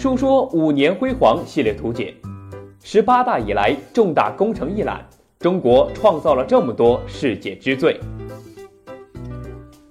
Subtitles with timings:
[0.00, 2.14] 述说五年辉煌系列图解。
[2.82, 5.06] 十八大以来重大工程一览，
[5.38, 8.00] 中国创造了这么多世界之最。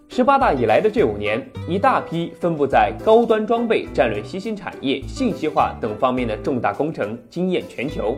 [0.07, 8.17] 十八大以来的这五年，一大批分布在高端装备、战略新兴产业、信息化等方面的重大工程惊艳全球。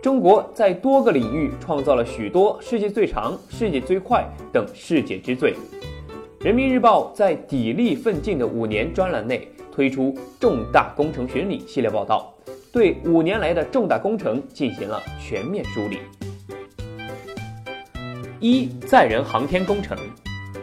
[0.00, 5.56] 中国在多个领域创造了许多“世界最长”“世界最快”等世界之最。
[6.38, 12.34] 人民日报在“砥砺奋进的五年”专栏内推出“重大工程巡礼”系列报道。
[12.72, 15.98] 对五年来的重大工程进行了全面梳理。
[18.38, 19.98] 一载人航天工程，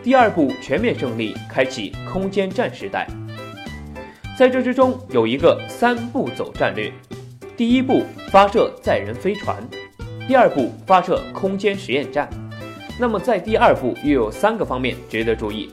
[0.02, 3.05] 第二步全面胜利，开启空间站时代。
[4.38, 6.91] 在这之中有一个三步走战略：
[7.58, 9.58] 第一步发射载人飞船，
[10.27, 12.30] 第二步发射空间实验站。
[12.99, 15.71] 那么在第二步又有三个方面值得注意，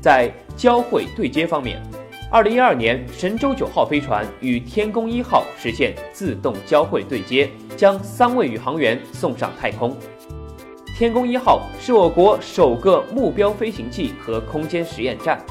[0.00, 1.80] 在交会对接方面。
[2.32, 9.94] 二零一二年，神舟九号飞船与天宫一号实现自动交会对接，将三位宇航员送上太空。
[10.96, 15.44] 天宫一号是我国首个目标飞行器和空间实验站，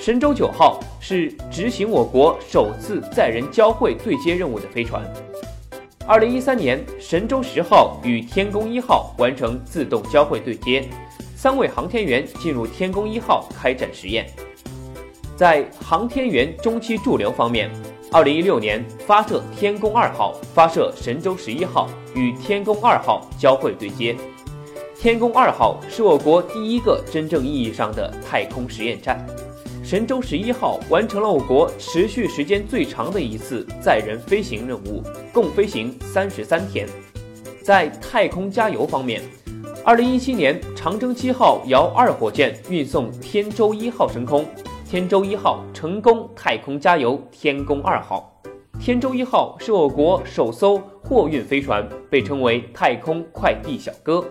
[0.00, 5.02] 神舟九号是执行我国首次载人交会对接任务的飞船。
[6.06, 10.88] 二零一三年，神舟十号与天宫一号完成自动交会对接，
[11.36, 14.26] 三位航天员进入天宫一号开展实验。
[15.36, 17.70] 在航天员中期驻留方面，
[18.12, 24.14] 二零一六年发射天宫二号，发射神舟十一号与天宫二号交会对接。
[24.96, 29.26] 天宫二号是我国第一个真正意义上的太空实验站，
[29.82, 35.02] 神舟十一号完成了我国持续时间最长的一次载人飞行任务，
[35.32, 36.86] 共飞行三十三天。
[37.62, 39.22] 在太空加油方面，
[39.84, 44.46] 二零一七年长征七号遥二火箭运送天舟一号升空。
[44.92, 48.30] 天舟一号成功太空加油天宫二号。
[48.78, 54.22] 天舟一号是我国首艘货运飞船，被称为太空快递小哥。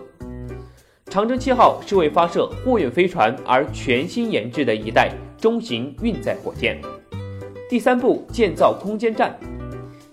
[1.06, 6.80] 长征七号是为发射货运飞船而全新研制的一代中型运载火箭。
[7.68, 9.36] 第三步，建造空间站。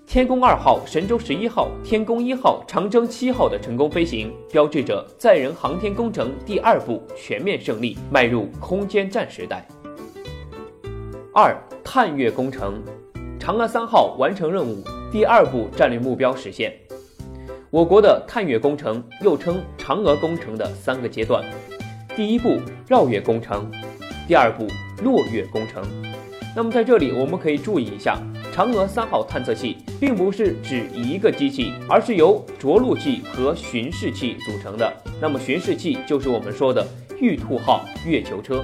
[0.08, 9.64] 天宫二号、神舟十一号、天宫一号、长征七号的成功飞行，标志着载人航天工程第二步全面胜利，迈入空间站时代。
[11.42, 11.56] 二
[11.86, 12.84] 探月工程，
[13.40, 16.74] 嫦娥三号完成任务，第二步战略目标实现。
[17.70, 21.42] 我国的探月工程又称嫦娥工程的三个阶段：
[22.14, 23.72] 第一步绕月工程，
[24.28, 24.68] 第二步
[25.02, 25.82] 落月工程。
[26.58, 28.20] 那么在这里我们可以注意一下，
[28.54, 34.92] 嫦娥三号探测器并不是指一个机器，而是由着陆器和巡视器组成的。
[35.22, 36.86] 那么巡视器就是我们说的
[37.18, 38.62] 玉兔号月球车。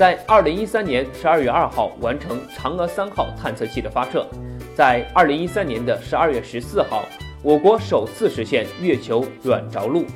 [0.00, 4.26] 在二零一三年十二月二号完成嫦娥三号探测器的发射，
[4.74, 7.04] 在二零一三年的十二月十四号，
[7.42, 10.06] 我国首次实现月球软着陆。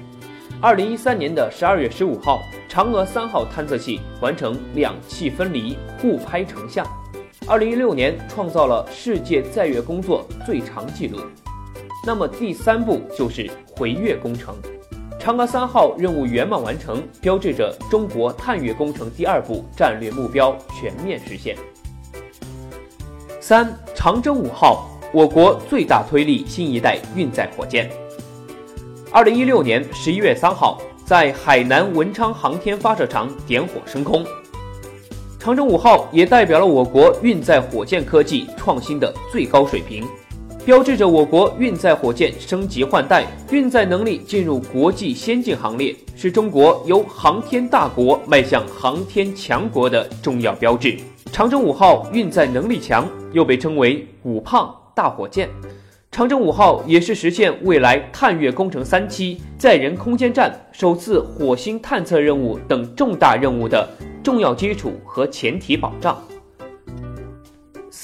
[0.58, 6.86] 二零一三年的十二月十五号，嫦娥三号探测器完成两气分离互拍成像。
[7.46, 11.20] 二零一六年创造了世界载月工作最长纪录。
[12.06, 14.56] 那么第三步就是回月工程。
[15.24, 21.56] 嫦娥三号任务圆满完成，标志着中国探月工程第二步战略目标全面实现。
[23.40, 27.90] 三、长征五号，我国最大推力新一代运载火箭。
[29.10, 34.22] 二零一六年十一月三号，在海南文昌航天发射场点火升空。
[35.38, 40.06] 长征五号也代表了我国运载火箭科技创新的最高水平。
[40.64, 50.96] 标志着我国运载火箭升级换代，运载能力进入国际先进行列，是中国由航天大国迈向航天强国的重要标志。
[51.30, 55.50] 长征五号运载能力强，又被称为“五胖大火箭”。
[56.10, 63.86] 长征五号也是实现未来探月工程三期、载人空间站、首次火星探测任务等重大任务的
[64.22, 66.16] 重要基础和前提保障。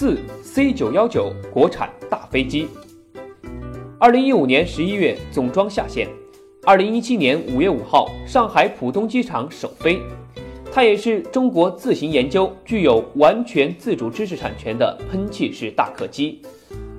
[0.00, 2.67] 四 C 九幺九国产大飞机，
[3.99, 6.08] 二零一五年十一月总装下线，
[6.64, 10.00] 二零一七年五月五号上海浦东机场首飞。
[10.73, 16.41] 它也是中国自行研究、具有完全自主知识产权的喷气式大客机。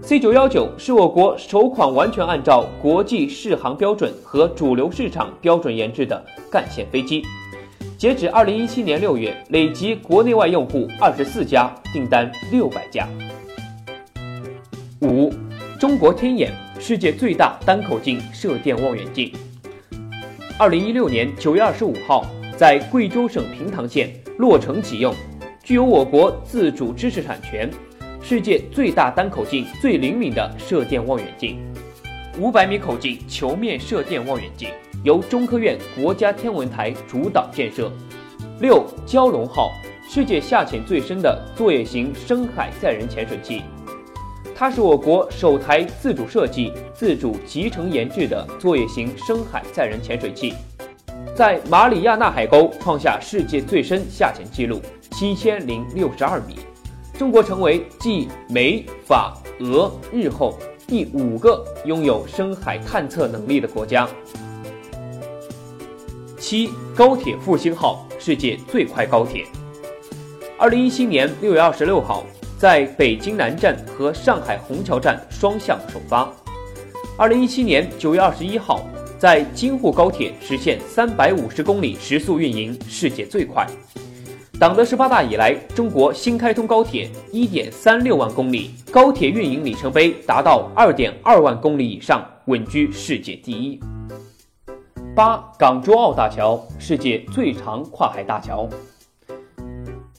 [0.03, 7.23] C 九幺九是我国首款完全按照国际适航标准和主流市场标准研制的干线飞机。
[8.01, 13.07] 截止二零一七年六月，累计国内外用户二十四家，订单六百家。
[15.01, 15.31] 五，
[15.79, 19.31] 中国天眼，世界最大单口径射电望远镜。
[20.57, 22.25] 二零一六年九月二十五号，
[22.57, 25.13] 在贵州省平塘县落成启用，
[25.63, 27.69] 具有我国自主知识产权，
[28.19, 31.59] 世界最大单口径、最灵敏的射电望远镜。
[32.39, 34.69] 五百米口径球面射电望远镜
[35.03, 37.91] 由中科院国家天文台主导建设。
[38.59, 39.71] 六蛟龙号，
[40.07, 43.63] 世界下潜最深的作业型深海载人潜水器。
[44.55, 50.53] 它是我国首台自主设计、自主集成研制的作业型深海载人潜水器，
[51.35, 56.59] 在马里亚纳海沟创下世界最深下潜记录七千零六十二米。
[57.17, 64.07] 中国成为继美、法、俄、日后第五个拥有深海探测能力的国家。
[66.51, 69.45] 七高铁复兴号，世界最快高铁。
[70.57, 72.25] 二零一七年六月二十六号。
[72.57, 76.29] 在北京南站和上海虹桥站双向首发。
[77.17, 78.85] 二零一七年九月二十一号，
[79.17, 83.65] 在京沪高铁实现三百五十公里时速运营，世界最快。
[84.59, 93.79] 党的十八大以来，中国新开通高铁一点三六万公里，高铁运营里程碑达到二点二万公里以上，稳居世界第一。
[95.13, 98.65] 八港珠澳大桥，世界最长跨海大桥。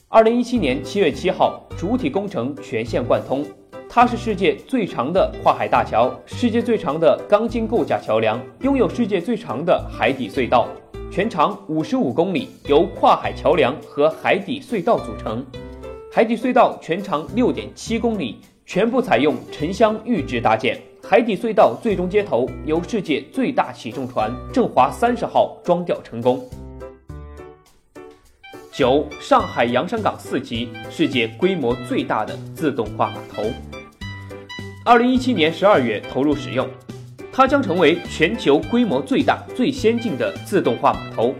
[0.07, 3.43] 二零一七年七月七号，主体工程全线贯通。
[3.89, 10.67] 它是世界最长的跨海大桥，世界最长的钢筋构架桥梁，拥有世界最长的海底隧道，
[11.11, 15.43] 全长五十五公里，由跨海桥梁和海底隧道组成。
[16.11, 20.79] 海底隧道全长六点七公里，全部采用沉箱预制搭建。
[21.05, 26.47] 海底隧道最终接头由世界最大起重船振华三十号装吊成功。
[28.71, 33.43] 九，上海洋山港四级，世界规模最大的自动化码头。
[34.85, 36.67] 二零一七年十二月投入使用，
[37.33, 41.35] 它将成为全球规模最大、最先进的自动化码头，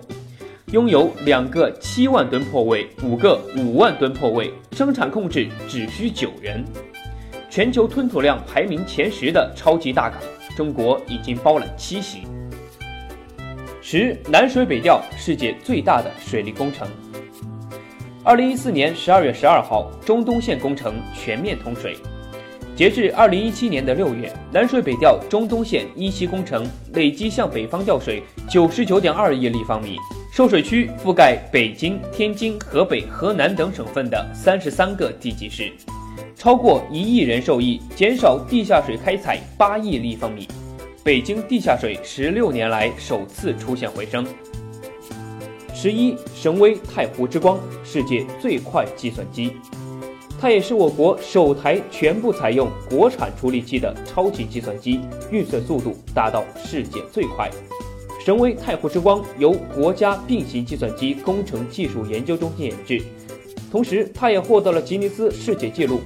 [0.73, 6.63] 拥有两个七万吨泊位、五个五万吨泊位，生产控制只需九人。
[7.53, 10.19] 全球吞吐量排名前十的超级大港，
[10.57, 12.23] 中国已经包揽七席。
[13.79, 16.87] 十，南水北调，世界最大的水利工程。
[18.23, 21.95] 二零一四年十二月十二号，中东线工程全面通水。
[22.75, 29.99] 截至二零一七年的六月，南水北调中东线一期工程累计向北方调水九十九点二亿立方米，
[30.33, 35.71] 受水区覆盖北京、天津、河北、河南等省份的三十三个地级市，
[36.35, 40.47] 超过一亿人受益，减少地下水开采八亿立方米。
[41.03, 44.25] 北京地下水十六年来首次出现回升。
[45.73, 49.51] 十一神威太湖之光，世界最快计算机，
[50.39, 57.49] 它也是我国首台全部采用国产处理器的超级计算机，运算速度达到世界最快。
[58.23, 63.01] 神威太湖之光由国家并行计算机工程技术研究中心研制，
[63.69, 65.99] 同时它也获得了吉尼斯世界纪录，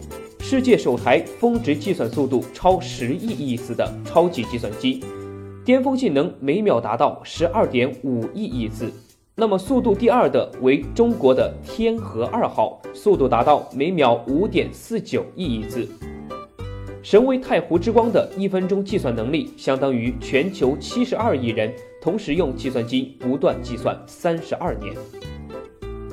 [0.49, 5.03] 世界首台峰值计算速度超十亿亿次的超级计算机，
[5.65, 8.89] 巅峰性能每秒达到十二点五亿亿次。
[9.35, 15.85] 那么速度第二的为中国的天河二号，速度达到每秒五点四九亿亿次。
[17.03, 24.95] 神威太湖之光的一分钟计算能力，相当于全球七十二亿人同时用计算机不断计算三十二年。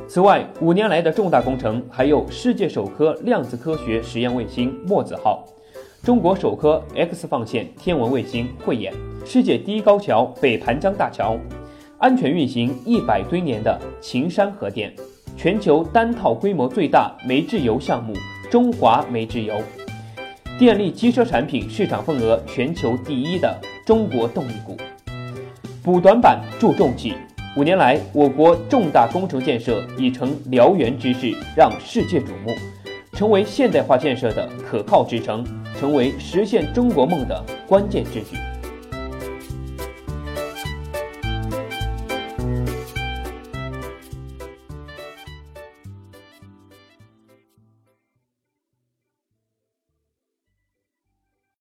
[0.07, 5.45] 此外，五年来的重大工程还有世界首颗量子科学实验卫星墨子号，
[6.03, 8.93] 中国首颗 X 放线天文卫星慧眼，
[9.25, 11.37] 世界第一高桥北盘江大桥。
[11.99, 14.95] 安全运行一百堆年的秦山核电，
[15.37, 18.13] 全球单套规模最大煤制油项目
[18.51, 19.57] 中华煤制油，
[20.59, 24.77] 电力机车产品市场份额全球第一的中国动力股，
[25.83, 27.15] 补短板助重器。
[27.57, 32.53] 五年来，我国重大工程建设已成燎原之势，让世界瞩目，
[33.13, 35.47] 成为现代化建设的可靠支撑，
[35.79, 38.37] 成为实现中国梦的关键之举。